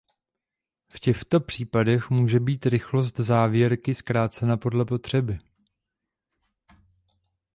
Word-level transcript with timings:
V 0.89 0.99
těchto 0.99 1.39
případech 1.39 2.09
může 2.09 2.39
být 2.39 2.65
rychlost 2.65 3.17
závěrky 3.19 3.95
zkrácena 3.95 4.57
podle 4.57 4.85
potřeby. 4.85 5.39